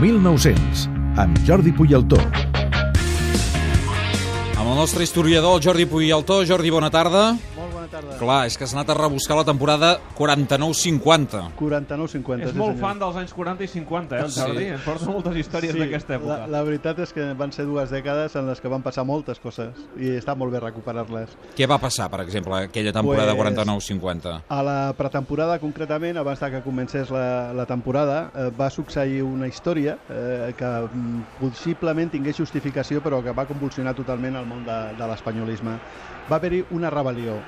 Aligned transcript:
1900, 0.00 0.86
amb 1.18 1.38
Jordi 1.42 1.72
Puyaltó. 1.74 2.20
Amb 4.54 4.62
el 4.62 4.76
nostre 4.78 5.02
historiador, 5.02 5.58
Jordi 5.62 5.86
Puyaltó. 5.90 6.44
Jordi, 6.46 6.70
bona 6.70 6.90
tarda. 6.90 7.32
Bona 7.88 8.02
tarda. 8.02 8.18
Clar, 8.20 8.46
és 8.46 8.56
que 8.58 8.64
has 8.66 8.72
anat 8.74 8.90
a 8.92 8.94
rebuscar 8.98 9.36
la 9.38 9.44
temporada 9.48 9.94
49-50. 10.18 11.40
49-50. 11.56 12.48
És 12.50 12.54
molt 12.56 12.76
fan 12.80 12.98
dels 13.00 13.16
anys 13.16 13.32
40 13.32 13.64
i 13.64 13.68
50, 13.68 14.16
eh, 14.18 14.24
el 14.24 14.30
Sí. 14.30 14.40
Jordi? 14.40 14.64
Ens 14.74 14.82
porta 14.84 15.06
moltes 15.10 15.36
històries 15.36 15.74
d'aquesta 15.74 16.16
època. 16.18 16.38
La, 16.40 16.46
la 16.46 16.62
veritat 16.64 16.98
és 16.98 17.12
que 17.12 17.32
van 17.34 17.52
ser 17.52 17.64
dues 17.64 17.90
dècades 17.90 18.36
en 18.36 18.46
les 18.46 18.60
que 18.60 18.68
van 18.68 18.82
passar 18.82 19.04
moltes 19.04 19.38
coses 19.40 19.74
i 19.96 20.10
està 20.18 20.34
molt 20.36 20.52
bé 20.52 20.60
recuperar-les. 20.60 21.30
Què 21.56 21.66
va 21.68 21.78
passar, 21.78 22.10
per 22.10 22.20
exemple, 22.20 22.54
aquella 22.68 22.92
temporada 22.92 23.34
Pues- 23.34 23.38
49-50? 23.38 24.42
A 24.48 24.62
la 24.62 24.92
pretemporada, 24.96 25.58
concretament, 25.58 26.16
abans 26.18 26.38
que 26.38 26.62
comencés 26.62 27.10
la, 27.10 27.52
la 27.52 27.66
temporada, 27.66 28.30
eh, 28.34 28.50
va 28.50 28.70
succeir 28.70 29.22
una 29.22 29.46
història 29.48 29.98
eh, 30.10 30.52
que 30.56 30.64
mm, 30.64 31.22
possiblement 31.40 32.10
tingués 32.10 32.36
justificació, 32.36 33.00
però 33.02 33.22
que 33.22 33.32
va 33.32 33.46
convulsionar 33.46 33.94
totalment 33.94 34.36
el 34.36 34.46
món 34.46 34.64
de, 34.64 34.94
de 34.96 35.06
l'espanyolisme. 35.08 35.78
Va 36.30 36.36
haver-hi 36.36 36.64
una 36.70 36.90
rebel·lió. 36.90 37.38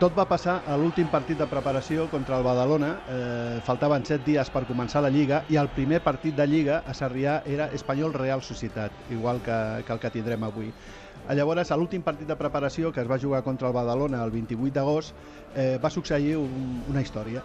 Tot 0.00 0.14
va 0.16 0.24
passar 0.24 0.54
a 0.64 0.74
l'últim 0.80 1.08
partit 1.12 1.36
de 1.36 1.46
preparació 1.46 2.06
contra 2.08 2.38
el 2.38 2.44
Badalona. 2.46 2.88
Eh, 3.14 3.58
faltaven 3.66 4.06
7 4.08 4.24
dies 4.24 4.48
per 4.54 4.62
començar 4.64 5.02
la 5.04 5.10
Lliga 5.12 5.42
i 5.52 5.58
el 5.60 5.68
primer 5.76 6.00
partit 6.00 6.34
de 6.38 6.46
Lliga 6.48 6.78
a 6.88 6.94
Sarrià 6.96 7.34
era 7.44 7.68
Espanyol 7.76 8.14
Real 8.16 8.40
Societat, 8.42 8.96
igual 9.12 9.42
que, 9.44 9.58
que 9.84 9.92
el 9.92 10.00
que 10.00 10.10
tindrem 10.14 10.48
avui. 10.48 10.70
Eh, 10.72 11.36
Llavors, 11.36 11.70
a 11.70 11.76
l'últim 11.76 12.02
partit 12.02 12.26
de 12.26 12.38
preparació, 12.40 12.90
que 12.90 13.04
es 13.04 13.10
va 13.10 13.20
jugar 13.20 13.42
contra 13.44 13.68
el 13.68 13.76
Badalona 13.76 14.24
el 14.24 14.32
28 14.32 14.72
d'agost, 14.78 15.12
eh, 15.54 15.76
va 15.84 15.92
succeir 15.92 16.38
un, 16.40 16.80
una 16.88 17.04
història. 17.04 17.44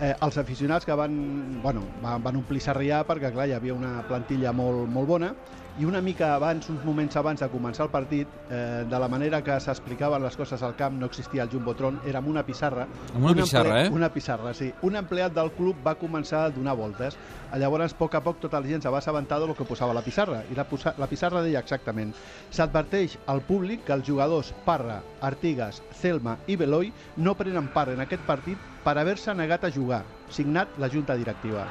Eh, 0.00 0.14
els 0.24 0.38
aficionats 0.40 0.86
que 0.88 0.94
van, 0.96 1.60
bueno, 1.62 1.82
van, 2.00 2.22
van 2.24 2.36
omplir 2.40 2.62
Sarrià 2.64 3.02
perquè 3.04 3.28
clar, 3.34 3.44
hi 3.50 3.52
havia 3.52 3.74
una 3.76 3.98
plantilla 4.08 4.52
molt, 4.56 4.86
molt 4.88 5.06
bona 5.10 5.34
i 5.80 5.84
una 5.86 6.00
mica 6.02 6.32
abans, 6.34 6.66
uns 6.72 6.82
moments 6.84 7.14
abans 7.16 7.40
de 7.40 7.46
començar 7.48 7.84
el 7.86 7.90
partit, 7.92 8.28
eh, 8.50 8.84
de 8.90 8.98
la 8.98 9.06
manera 9.08 9.38
que 9.44 9.54
s'explicaven 9.60 10.20
les 10.24 10.34
coses 10.36 10.60
al 10.66 10.74
camp, 10.76 10.96
no 10.98 11.06
existia 11.06 11.44
el 11.44 11.48
Jumbotron, 11.52 12.00
era 12.04 12.18
amb 12.18 12.28
una 12.28 12.42
pissarra. 12.44 12.86
Amb 13.14 13.22
una 13.24 13.30
Un 13.30 13.38
pissarra, 13.38 13.68
empleat- 13.70 13.86
eh? 13.86 13.94
Una 13.94 14.08
pissarra, 14.12 14.52
sí. 14.52 14.72
Un 14.82 14.96
empleat 14.96 15.32
del 15.32 15.52
club 15.52 15.76
va 15.86 15.94
començar 15.94 16.42
a 16.44 16.50
donar 16.50 16.74
voltes. 16.76 17.16
Llavors, 17.56 17.94
a 17.94 17.96
poc 17.96 18.14
a 18.14 18.20
poc, 18.20 18.40
tota 18.40 18.60
la 18.60 18.66
gent 18.66 18.82
se 18.82 18.90
va 18.90 18.98
assabentar 18.98 19.38
del 19.40 19.54
que 19.54 19.64
posava 19.64 19.94
la 19.94 20.02
pissarra. 20.02 20.42
I 20.50 20.54
la, 20.58 20.64
posa, 20.64 20.92
la 20.98 21.06
pissarra 21.06 21.40
deia 21.42 21.60
exactament 21.60 22.12
s'adverteix 22.50 23.16
al 23.26 23.40
públic 23.40 23.84
que 23.86 23.92
els 23.94 24.04
jugadors 24.06 24.52
Parra, 24.66 25.00
Artigas, 25.22 25.82
Celma 25.92 26.36
i 26.46 26.56
Beloi 26.56 26.92
no 27.16 27.34
prenen 27.36 27.68
part 27.72 27.92
en 27.94 28.00
aquest 28.00 28.22
partit 28.26 28.58
per 28.84 28.96
haver-se 28.98 29.34
negat 29.34 29.64
a 29.64 29.70
jugar. 29.70 30.02
Signat 30.30 30.78
la 30.78 30.88
Junta 30.88 31.14
Directiva. 31.16 31.66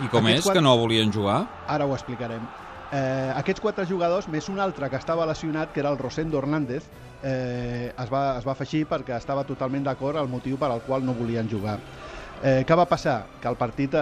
I 0.00 0.08
com 0.08 0.24
Aquests 0.26 0.38
és, 0.38 0.44
quatre- 0.44 0.60
que 0.60 0.64
no 0.64 0.76
volien 0.76 1.12
jugar? 1.12 1.46
Ara 1.68 1.86
ho 1.86 1.94
explicarem. 1.94 2.42
Eh, 2.92 3.32
aquests 3.34 3.60
quatre 3.60 3.86
jugadors, 3.86 4.28
més 4.28 4.48
un 4.48 4.60
altre 4.60 4.88
que 4.90 4.96
estava 4.96 5.26
lesionat, 5.26 5.72
que 5.72 5.80
era 5.80 5.90
el 5.90 5.98
Rosendo 5.98 6.38
Hernández, 6.38 6.84
eh, 7.22 7.92
es, 7.98 8.10
va, 8.12 8.38
es 8.38 8.46
va 8.46 8.52
afegir 8.52 8.86
perquè 8.86 9.16
estava 9.16 9.42
totalment 9.44 9.82
d'acord 9.84 10.16
al 10.20 10.28
motiu 10.28 10.56
per 10.56 10.70
al 10.70 10.82
qual 10.82 11.04
no 11.04 11.14
volien 11.14 11.48
jugar. 11.50 11.78
Eh, 12.42 12.64
què 12.68 12.76
va 12.76 12.84
passar? 12.86 13.24
Que 13.40 13.48
el 13.48 13.56
partit 13.56 13.94
eh, 13.94 13.98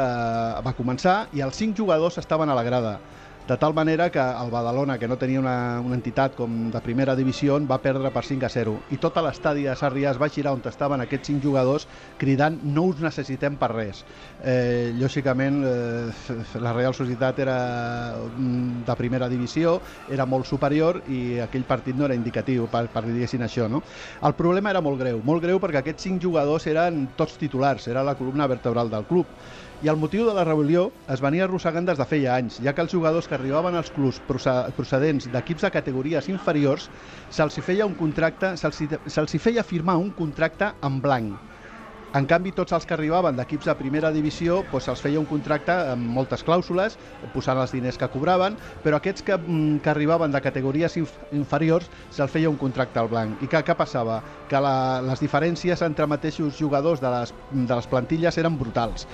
va 0.67 0.75
començar 0.77 1.29
i 1.33 1.41
els 1.41 1.57
cinc 1.57 1.77
jugadors 1.79 2.19
estaven 2.19 2.51
a 2.51 2.55
la 2.55 2.63
grada. 2.67 2.99
De 3.47 3.59
tal 3.59 3.75
manera 3.75 4.09
que 4.09 4.19
el 4.19 4.51
Badalona, 4.51 4.99
que 4.99 5.07
no 5.07 5.19
tenia 5.21 5.39
una, 5.39 5.79
una 5.85 5.99
entitat 5.99 6.33
com 6.33 6.71
de 6.73 6.81
primera 6.81 7.13
divisió, 7.13 7.59
va 7.69 7.77
perdre 7.85 8.09
per 8.09 8.23
5 8.25 8.47
a 8.47 8.49
0. 8.49 8.73
I 8.97 8.97
tota 9.03 9.21
l'estadi 9.21 9.67
de 9.69 9.75
Sarrià 9.77 10.15
es 10.15 10.21
va 10.21 10.31
girar 10.33 10.55
on 10.57 10.63
estaven 10.65 11.05
aquests 11.05 11.29
cinc 11.29 11.45
jugadors 11.45 11.85
cridant 12.17 12.57
no 12.65 12.87
us 12.89 13.03
necessitem 13.05 13.59
per 13.61 13.69
res. 13.75 14.01
Eh, 14.41 14.95
lògicament, 14.97 15.61
eh, 15.61 16.39
la 16.65 16.73
Real 16.73 16.97
Societat 16.97 17.43
era 17.45 17.59
mm, 18.31 18.87
de 18.89 18.97
primera 18.97 19.29
divisió, 19.29 19.77
era 20.09 20.25
molt 20.25 20.49
superior 20.49 21.03
i 21.05 21.37
aquell 21.45 21.69
partit 21.69 22.01
no 22.01 22.09
era 22.09 22.17
indicatiu 22.17 22.65
per, 22.73 22.87
per 22.97 23.05
diguessin 23.11 23.45
això. 23.45 23.69
No? 23.69 23.83
El 24.25 24.39
problema 24.41 24.73
era 24.73 24.81
molt 24.81 25.05
greu, 25.05 25.21
molt 25.21 25.45
greu 25.45 25.61
perquè 25.61 25.85
aquests 25.85 26.09
cinc 26.09 26.25
jugadors 26.25 26.65
eren 26.73 27.11
tots 27.21 27.37
titulars, 27.37 27.93
era 27.93 28.09
la 28.09 28.17
columna 28.17 28.49
vertebral 28.49 28.89
del 28.89 29.05
club. 29.05 29.29
I 29.85 29.89
el 29.93 29.99
motiu 30.01 30.23
de 30.25 30.33
la 30.37 30.43
rebel·lió 30.49 30.83
es 31.15 31.21
venia 31.21 31.43
arrossegant 31.47 31.85
des 31.89 31.99
de 32.01 32.05
feia 32.13 32.37
anys, 32.41 32.55
ja 32.67 32.73
que 32.77 32.81
els 32.85 32.93
jugadors 32.95 33.27
que 33.29 33.35
arribaven 33.37 33.75
als 33.81 33.91
clubs 33.93 34.17
proce- 34.31 34.55
procedents 34.79 35.27
d'equips 35.35 35.67
de 35.67 35.71
categories 35.75 36.31
inferiors 36.33 36.87
se'ls 37.39 37.61
feia 37.67 37.85
un 37.91 37.93
contracte, 37.99 38.55
se'ls 38.63 39.35
hi 39.37 39.43
feia 39.49 39.67
firmar 39.75 39.99
un 40.01 40.09
contracte 40.23 40.71
en 40.89 40.97
blanc. 41.05 41.37
En 42.15 42.29
canvi, 42.31 42.53
tots 42.55 42.71
els 42.77 42.85
que 42.87 42.95
arribaven 42.95 43.35
d'equips 43.35 43.67
de 43.67 43.73
primera 43.75 44.13
divisió 44.15 44.61
doncs, 44.71 44.85
se'ls 44.87 45.01
feia 45.03 45.19
un 45.19 45.27
contracte 45.27 45.75
amb 45.91 46.13
moltes 46.15 46.45
clàusules, 46.47 46.95
posant 47.35 47.59
els 47.59 47.73
diners 47.75 47.97
que 47.99 48.07
cobraven, 48.13 48.55
però 48.85 49.01
aquests 49.01 49.25
que, 49.27 49.35
mm, 49.35 49.81
que 49.83 49.91
arribaven 49.91 50.31
de 50.31 50.41
categories 50.45 50.95
inf 51.01 51.17
inferiors 51.33 51.89
se'ls 52.15 52.31
feia 52.31 52.51
un 52.51 52.57
contracte 52.57 53.01
al 53.01 53.09
blanc. 53.11 53.43
I 53.43 53.49
què, 53.51 53.65
què 53.67 53.75
passava? 53.75 54.21
Que 54.47 54.61
la, 54.63 55.03
les 55.03 55.19
diferències 55.19 55.83
entre 55.83 56.07
mateixos 56.07 56.55
jugadors 56.57 57.01
de 57.03 57.11
les, 57.11 57.35
de 57.51 57.75
les 57.75 57.91
plantilles 57.91 58.39
eren 58.39 58.59
brutals. 58.59 59.09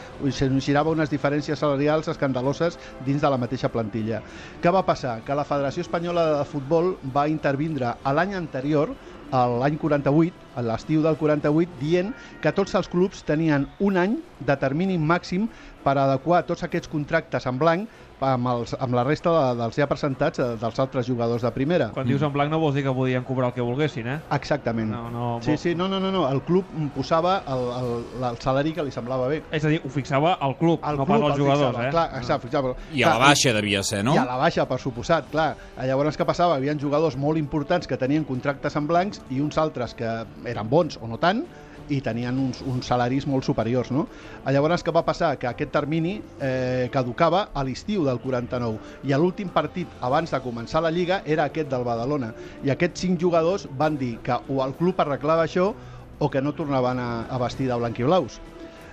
Girava 0.61 0.93
unes 0.93 1.09
diferències 1.09 1.59
salarials 1.59 2.09
escandaloses 2.09 2.77
dins 3.01 3.23
de 3.23 3.31
la 3.31 3.39
mateixa 3.39 3.73
plantilla. 3.73 4.21
Què 4.61 4.71
va 4.71 4.85
passar? 4.85 5.23
Que 5.25 5.35
la 5.35 5.49
Federació 5.49 5.81
Espanyola 5.81 6.27
de 6.37 6.45
Futbol 6.45 6.99
va 7.17 7.29
intervindre 7.33 7.97
l'any 8.05 8.35
anterior 8.37 8.93
l'any 9.33 9.77
48, 9.79 10.35
a 10.59 10.63
l'estiu 10.67 11.03
del 11.03 11.17
48, 11.21 11.77
dient 11.79 12.11
que 12.43 12.53
tots 12.53 12.75
els 12.75 12.89
clubs 12.91 13.23
tenien 13.29 13.69
un 13.79 13.97
any 13.97 14.17
de 14.41 14.57
termini 14.59 14.99
màxim 14.99 15.47
per 15.85 15.95
adequar 15.97 16.43
tots 16.49 16.67
aquests 16.67 16.91
contractes 16.91 17.47
en 17.47 17.59
blanc 17.61 17.89
amb, 18.21 18.47
els, 18.53 18.75
amb 18.79 18.95
la 18.95 19.05
resta 19.05 19.31
de, 19.33 19.45
dels 19.63 19.77
ja 19.81 19.87
presentats 19.91 20.39
eh, 20.39 20.49
dels 20.61 20.79
altres 20.83 21.07
jugadors 21.09 21.43
de 21.43 21.51
primera. 21.55 21.91
Quan 21.95 22.07
dius 22.09 22.23
en 22.23 22.33
blanc 22.33 22.51
no 22.53 22.59
vols 22.63 22.75
dir 22.77 22.85
que 22.85 22.93
podien 22.95 23.25
cobrar 23.25 23.49
el 23.51 23.55
que 23.57 23.65
volguessin, 23.65 24.07
eh? 24.07 24.19
Exactament. 24.37 24.91
No, 24.91 25.09
no, 25.11 25.27
sí, 25.43 25.51
vol- 25.53 25.59
sí, 25.59 25.75
no, 25.75 25.89
no, 25.89 26.01
no, 26.01 26.11
no. 26.13 26.27
El 26.31 26.43
club 26.43 26.67
posava 26.95 27.39
el, 27.49 27.65
el, 27.81 28.25
el 28.31 28.39
salari 28.43 28.73
que 28.77 28.85
li 28.85 28.93
semblava 28.95 29.29
bé. 29.29 29.43
És 29.51 29.65
a 29.65 29.73
dir, 29.73 29.81
ho 29.85 29.89
fixava 29.93 30.37
el 30.47 30.57
club, 30.61 30.81
El 30.87 30.97
no 31.01 31.07
club 31.09 31.21
pas 31.21 31.31
els 31.31 31.39
el 31.39 31.43
jugadors, 31.45 31.71
fixava, 31.77 31.89
eh? 31.89 31.91
Clar, 31.97 32.07
exacte, 32.21 32.47
fixava. 32.49 32.75
I 32.93 33.03
a 33.05 33.15
la 33.15 33.25
baixa 33.27 33.55
devia 33.57 33.83
ser, 33.87 34.03
no? 34.05 34.15
I 34.15 34.23
a 34.23 34.27
la 34.29 34.37
baixa, 34.41 34.67
per 34.71 34.79
suposat, 34.83 35.31
clar. 35.33 35.51
Llavors 35.81 36.19
què 36.21 36.27
passava? 36.29 36.59
Hi 36.59 36.65
havia 36.65 36.77
jugadors 36.81 37.17
molt 37.17 37.39
importants 37.41 37.87
que 37.91 37.97
tenien 38.01 38.25
contractes 38.29 38.77
en 38.77 38.87
blancs 38.87 39.23
i 39.31 39.41
uns 39.41 39.59
altres 39.59 39.95
que 39.95 40.09
eren 40.45 40.69
bons 40.71 40.99
o 41.01 41.09
no 41.09 41.19
tant 41.19 41.45
i 41.91 42.01
tenien 42.05 42.39
uns, 42.39 42.63
uns 42.67 42.87
salaris 42.91 43.27
molt 43.27 43.45
superiors. 43.47 43.91
No? 43.95 44.07
Llavors 44.47 44.85
què 44.87 44.95
va 44.95 45.05
passar? 45.07 45.35
Que 45.41 45.51
aquest 45.51 45.73
termini 45.75 46.17
eh, 46.41 46.89
caducava 46.93 47.49
a 47.55 47.65
l'estiu 47.67 48.07
del 48.07 48.21
49 48.23 49.09
i 49.09 49.17
l'últim 49.21 49.51
partit 49.53 49.91
abans 50.01 50.33
de 50.33 50.41
començar 50.45 50.83
la 50.85 50.93
Lliga 50.95 51.21
era 51.27 51.49
aquest 51.51 51.71
del 51.71 51.85
Badalona 51.85 52.33
i 52.65 52.73
aquests 52.73 53.05
cinc 53.07 53.21
jugadors 53.21 53.67
van 53.79 53.99
dir 54.01 54.17
que 54.25 54.39
o 54.49 54.63
el 54.65 54.75
club 54.79 55.01
arreglava 55.03 55.45
això 55.45 55.73
o 56.21 56.29
que 56.31 56.43
no 56.43 56.55
tornaven 56.55 56.99
a, 57.01 57.11
a 57.29 57.39
vestir 57.41 57.69
de 57.69 57.77
blanc 57.81 57.99
i 57.99 58.07
blaus. 58.07 58.41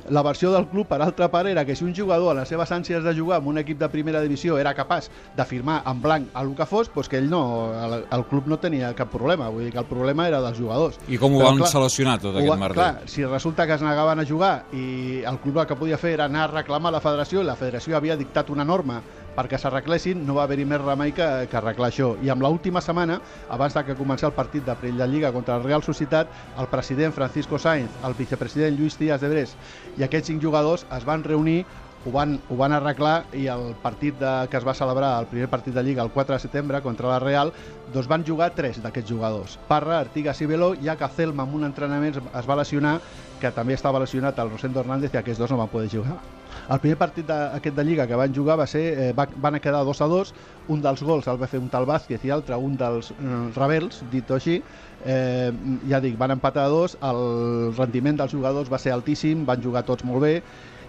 La 0.10 0.24
versió 0.24 0.52
del 0.54 0.68
club, 0.72 0.88
per 0.88 1.02
altra 1.02 1.28
part, 1.32 1.50
era 1.50 1.66
que 1.66 1.76
si 1.76 1.84
un 1.84 1.94
jugador 1.96 2.32
a 2.32 2.40
les 2.40 2.50
seves 2.50 2.72
ànsies 2.72 3.04
de 3.04 3.14
jugar 3.16 3.42
amb 3.42 3.50
un 3.52 3.60
equip 3.60 3.80
de 3.80 3.90
primera 3.92 4.22
divisió 4.24 4.58
era 4.58 4.74
capaç 4.76 5.10
de 5.36 5.46
firmar 5.46 5.82
en 5.86 6.02
blanc 6.02 6.30
el 6.40 6.54
que 6.56 6.68
fos, 6.70 6.92
doncs 6.94 7.10
que 7.12 7.20
ell 7.20 7.30
no, 7.30 7.42
el, 7.76 7.98
el 8.16 8.26
club 8.30 8.48
no 8.48 8.60
tenia 8.62 8.94
cap 8.96 9.12
problema, 9.12 9.50
vull 9.52 9.68
dir 9.68 9.74
que 9.76 9.82
el 9.84 9.90
problema 9.90 10.28
era 10.32 10.42
dels 10.44 10.60
jugadors. 10.60 11.00
I 11.08 11.20
com 11.20 11.36
ho 11.36 11.42
Però, 11.42 11.52
van 11.52 11.64
clar, 11.64 11.72
solucionar 11.74 12.18
tot 12.24 12.40
aquest 12.40 12.64
merder? 12.64 12.80
Clar, 12.80 13.12
si 13.12 13.26
resulta 13.26 13.68
que 13.68 13.76
es 13.76 13.86
negaven 13.86 14.24
a 14.24 14.28
jugar 14.28 14.54
i 14.72 15.24
el 15.28 15.40
club 15.44 15.62
el 15.64 15.68
que 15.68 15.80
podia 15.80 16.00
fer 16.00 16.16
era 16.18 16.32
anar 16.32 16.48
a 16.48 16.54
reclamar 16.60 16.94
a 16.94 16.98
la 16.98 17.04
federació 17.04 17.44
i 17.44 17.48
la 17.48 17.58
federació 17.60 17.98
havia 17.98 18.18
dictat 18.20 18.50
una 18.54 18.66
norma 18.66 19.02
perquè 19.38 19.60
s'arreglessin, 19.62 20.24
no 20.26 20.36
va 20.40 20.48
haver-hi 20.48 20.66
més 20.66 20.82
remei 20.82 21.14
que, 21.14 21.28
que 21.52 21.60
arreglar 21.60 21.92
això. 21.92 22.10
I 22.26 22.32
amb 22.34 22.42
l'última 22.42 22.82
setmana, 22.82 23.20
abans 23.54 23.78
de 23.78 23.84
que 23.86 23.98
començar 24.00 24.32
el 24.32 24.38
partit 24.38 24.66
de 24.66 24.76
Perill 24.80 25.04
de 25.04 25.08
Lliga 25.12 25.32
contra 25.36 25.60
el 25.60 25.66
Real 25.68 25.86
Societat, 25.86 26.34
el 26.58 26.70
president 26.74 27.14
Francisco 27.14 27.62
Sainz, 27.62 28.00
el 28.08 28.18
vicepresident 28.18 28.80
Lluís 28.80 28.98
Díaz 28.98 29.22
de 29.22 29.30
Bres 29.30 29.54
i 29.98 30.06
aquests 30.08 30.34
cinc 30.34 30.42
jugadors 30.42 30.88
es 30.98 31.06
van 31.06 31.24
reunir 31.28 31.62
ho 32.08 32.12
van, 32.12 32.40
ho 32.50 32.56
van 32.56 32.72
arreglar 32.72 33.26
i 33.36 33.50
el 33.52 33.74
partit 33.84 34.16
de, 34.20 34.32
que 34.48 34.58
es 34.58 34.66
va 34.66 34.76
celebrar, 34.78 35.12
el 35.20 35.28
primer 35.28 35.50
partit 35.52 35.76
de 35.76 35.84
Lliga 35.84 36.06
el 36.06 36.12
4 36.12 36.38
de 36.38 36.40
setembre 36.40 36.82
contra 36.82 37.10
la 37.12 37.20
Real, 37.20 37.52
doncs 37.94 38.08
van 38.08 38.24
jugar 38.26 38.54
tres 38.56 38.80
d'aquests 38.84 39.12
jugadors. 39.12 39.58
Parra, 39.68 40.00
Artigas 40.00 40.40
i 40.42 40.48
Beló, 40.48 40.72
ja 40.80 40.96
que 40.96 41.10
Celma 41.18 41.44
en 41.44 41.56
un 41.60 41.68
entrenament 41.68 42.16
es 42.22 42.48
va 42.48 42.60
lesionar, 42.62 42.98
que 43.42 43.52
també 43.52 43.76
estava 43.76 44.00
lesionat 44.00 44.40
el 44.40 44.54
Rosendo 44.54 44.80
Hernández 44.80 45.14
i 45.14 45.20
aquests 45.20 45.44
dos 45.44 45.52
no 45.52 45.60
van 45.60 45.74
poder 45.74 45.92
jugar. 45.92 46.16
El 46.72 46.80
primer 46.84 46.98
partit 46.98 47.28
de, 47.28 47.36
aquest 47.60 47.76
de 47.76 47.84
Lliga 47.86 48.08
que 48.08 48.18
van 48.18 48.34
jugar 48.34 48.58
va 48.60 48.66
ser, 48.68 48.86
eh, 48.88 49.12
va, 49.14 49.28
van 49.36 49.60
a 49.60 49.60
quedar 49.60 49.84
2 49.86 50.02
a 50.02 50.08
2, 50.08 50.34
un 50.74 50.82
dels 50.82 51.04
gols 51.04 51.28
el 51.28 51.42
va 51.42 51.52
fer 51.52 51.60
un 51.60 51.68
tal 51.70 51.86
Vázquez 51.86 52.24
i 52.24 52.32
l'altre 52.32 52.56
un 52.56 52.80
dels 52.80 53.12
eh, 53.12 53.36
rebels, 53.56 54.02
dit 54.12 54.32
així, 54.32 54.62
eh, 55.06 55.52
ja 55.92 56.00
dic, 56.04 56.18
van 56.18 56.34
empatar 56.40 56.66
a 56.66 56.72
dos, 56.72 56.98
el 57.04 57.22
rendiment 57.78 58.18
dels 58.18 58.34
jugadors 58.34 58.72
va 58.72 58.80
ser 58.82 58.96
altíssim, 58.96 59.46
van 59.46 59.62
jugar 59.64 59.86
tots 59.86 60.08
molt 60.08 60.24
bé 60.24 60.34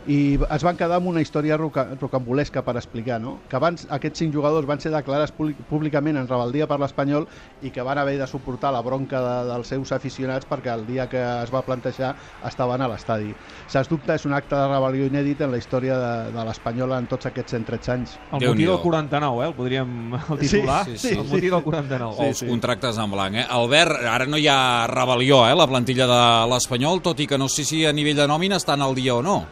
i 0.09 0.39
es 0.41 0.65
van 0.65 0.77
quedar 0.81 0.97
amb 1.03 1.11
una 1.11 1.21
història 1.21 1.59
roca, 1.61 1.85
rocambolesca 2.01 2.63
per 2.65 2.79
explicar, 2.81 3.19
no? 3.21 3.35
que 3.49 3.57
abans 3.59 3.85
aquests 3.93 4.23
cinc 4.23 4.33
jugadors 4.33 4.67
van 4.67 4.81
ser 4.81 4.89
declarats 4.95 5.35
públicament 5.37 6.17
en 6.17 6.29
rebeldia 6.31 6.67
per 6.71 6.79
l'Espanyol 6.81 7.27
i 7.61 7.69
que 7.75 7.85
van 7.85 8.01
haver 8.01 8.17
de 8.17 8.27
suportar 8.27 8.73
la 8.73 8.81
bronca 8.81 9.21
de, 9.21 9.35
dels 9.51 9.69
seus 9.69 9.93
aficionats 9.93 10.49
perquè 10.49 10.73
el 10.73 10.87
dia 10.89 11.09
que 11.13 11.21
es 11.21 11.53
va 11.53 11.61
plantejar 11.67 12.15
estaven 12.49 12.81
a 12.81 12.89
l'estadi. 12.89 13.35
Sens 13.69 13.93
dubte 13.93 14.17
és 14.17 14.25
un 14.25 14.33
acte 14.39 14.57
de 14.57 14.71
rebel·lió 14.71 15.11
inèdit 15.11 15.45
en 15.45 15.53
la 15.53 15.61
història 15.61 16.01
de, 16.01 16.15
de 16.33 16.49
l'Espanyol 16.49 16.97
en 16.97 17.11
tots 17.13 17.29
aquests 17.29 17.59
113 17.59 17.95
anys. 17.99 18.17
El 18.33 18.49
motiu 18.49 18.73
del 18.73 18.83
49, 18.87 19.45
eh? 19.45 19.51
El 19.53 19.57
podríem 19.61 19.95
el 20.17 20.41
titular. 20.41 20.81
Sí, 20.89 20.97
sí, 20.97 21.05
sí, 21.05 21.15
el 21.19 21.29
motiu 21.29 21.59
del 21.59 21.65
49. 21.69 22.17
Sí, 22.17 22.33
els 22.33 22.45
sí. 22.47 22.49
contractes 22.49 23.05
en 23.05 23.13
blanc. 23.13 23.41
Eh? 23.43 23.47
Albert, 23.61 24.01
ara 24.09 24.25
no 24.25 24.41
hi 24.41 24.49
ha 24.49 24.59
rebel·lió, 24.89 25.45
eh? 25.51 25.55
La 25.59 25.69
plantilla 25.69 26.09
de 26.09 26.27
l'Espanyol, 26.49 27.05
tot 27.05 27.21
i 27.21 27.29
que 27.29 27.37
no 27.37 27.53
sé 27.53 27.69
si 27.69 27.85
a 27.85 27.93
nivell 27.93 28.17
de 28.17 28.31
nòmina 28.31 28.57
estan 28.57 28.81
al 28.81 28.97
dia 28.97 29.21
o 29.21 29.23
no. 29.23 29.43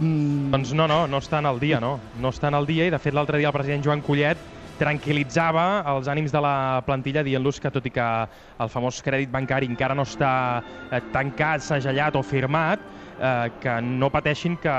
Mm. 0.00 0.50
Doncs 0.50 0.72
no, 0.72 0.88
no, 0.88 1.06
no 1.06 1.18
estan 1.20 1.46
al 1.46 1.60
dia, 1.60 1.80
no. 1.80 1.98
No 2.20 2.32
estan 2.32 2.56
al 2.56 2.66
dia 2.66 2.88
i, 2.88 2.90
de 2.92 2.98
fet, 2.98 3.14
l'altre 3.14 3.38
dia 3.38 3.52
el 3.52 3.56
president 3.56 3.84
Joan 3.84 4.02
Collet 4.04 4.40
tranquil·litzava 4.80 5.82
els 5.92 6.08
ànims 6.08 6.32
de 6.32 6.40
la 6.40 6.80
plantilla 6.86 7.24
dient-los 7.26 7.60
que, 7.60 7.72
tot 7.72 7.84
i 7.84 7.92
que 7.92 8.06
el 8.64 8.72
famós 8.72 9.02
crèdit 9.04 9.28
bancari 9.32 9.68
encara 9.68 9.96
no 9.96 10.06
està 10.08 10.32
eh, 10.88 11.02
tancat, 11.12 11.60
segellat 11.66 12.16
o 12.16 12.22
firmat, 12.24 12.80
eh, 13.20 13.50
que 13.60 13.76
no 13.84 14.08
pateixin 14.12 14.56
que 14.62 14.72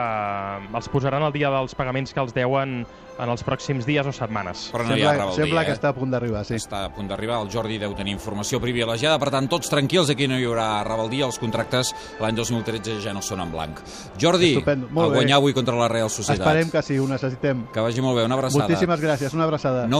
els 0.73 0.89
posaran 0.89 1.21
al 1.21 1.35
dia 1.35 1.53
dels 1.53 1.77
pagaments 1.77 2.13
que 2.13 2.23
els 2.23 2.33
deuen 2.33 2.81
en 3.19 3.29
els 3.29 3.43
pròxims 3.45 3.85
dies 3.87 4.07
o 4.07 4.13
setmanes. 4.15 4.69
Però 4.71 4.85
no 4.85 4.93
sembla, 4.93 5.01
hi 5.01 5.07
ha 5.07 5.13
rebeldia, 5.17 5.43
sembla 5.43 5.61
eh? 5.61 5.65
que 5.65 5.75
està 5.75 5.91
a 5.91 5.95
punt 5.97 6.13
d'arribar, 6.13 6.43
sí. 6.47 6.55
Està 6.61 6.83
a 6.85 6.91
punt 6.93 7.09
d'arribar, 7.09 7.41
el 7.43 7.49
Jordi 7.53 7.77
deu 7.81 7.93
tenir 7.97 8.13
informació 8.15 8.61
privilegiada, 8.63 9.19
per 9.21 9.31
tant, 9.33 9.49
tots 9.51 9.71
tranquils, 9.71 10.09
aquí 10.13 10.27
no 10.29 10.39
hi 10.39 10.45
haurà 10.47 10.83
rebeldia, 10.87 11.25
els 11.25 11.39
contractes 11.41 11.93
l'any 12.21 12.35
2013 12.37 12.99
ja 13.03 13.13
no 13.13 13.21
són 13.25 13.41
en 13.43 13.51
blanc. 13.51 13.81
Jordi, 14.21 14.53
Estupendo, 14.55 14.87
a 14.87 14.95
molt 14.99 15.11
bé. 15.11 15.21
guanyar 15.21 15.37
avui 15.41 15.53
contra 15.53 15.75
la 15.75 15.87
Real 15.91 16.09
Societat. 16.09 16.45
Esperem 16.45 16.71
que 16.71 16.81
sí, 16.85 16.99
ho 16.99 17.07
necessitem. 17.07 17.65
Que 17.73 17.81
vagi 17.81 18.01
molt 18.01 18.17
bé, 18.19 18.25
una 18.25 18.35
abraçada. 18.39 18.67
Moltíssimes 18.67 19.01
gràcies, 19.01 19.33
una 19.33 19.43
abraçada. 19.43 19.87
No 19.87 19.89